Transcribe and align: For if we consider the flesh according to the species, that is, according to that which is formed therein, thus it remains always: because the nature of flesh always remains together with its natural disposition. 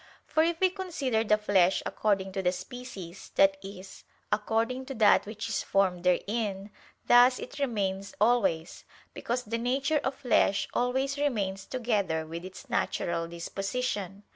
For 0.25 0.41
if 0.41 0.59
we 0.59 0.71
consider 0.71 1.23
the 1.23 1.37
flesh 1.37 1.83
according 1.85 2.31
to 2.31 2.41
the 2.41 2.51
species, 2.51 3.29
that 3.35 3.57
is, 3.61 4.03
according 4.31 4.87
to 4.87 4.95
that 4.95 5.27
which 5.27 5.47
is 5.47 5.61
formed 5.61 6.03
therein, 6.05 6.71
thus 7.05 7.37
it 7.37 7.59
remains 7.59 8.15
always: 8.19 8.83
because 9.13 9.43
the 9.43 9.59
nature 9.59 10.01
of 10.03 10.15
flesh 10.15 10.67
always 10.73 11.19
remains 11.19 11.67
together 11.67 12.25
with 12.25 12.43
its 12.43 12.67
natural 12.67 13.27
disposition. 13.27 14.23